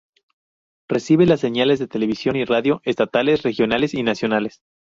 Recibe 0.89 1.27
las 1.27 1.41
señales 1.41 1.77
de 1.77 1.87
televisión 1.87 2.35
y 2.35 2.43
radio 2.43 2.81
estatales, 2.85 3.43
regionales 3.43 3.93
y 3.93 4.01
nacionales. 4.01 4.59